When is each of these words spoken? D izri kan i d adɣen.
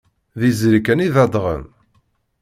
D 0.39 0.41
izri 0.49 0.79
kan 0.85 1.03
i 1.05 1.07
d 1.13 1.15
adɣen. 1.23 1.63